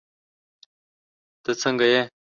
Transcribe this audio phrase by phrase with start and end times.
[1.43, 2.01] تہ سنګه یی